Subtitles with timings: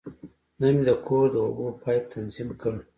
[0.59, 2.73] نن مې د کور د اوبو پایپ تنظیم کړ.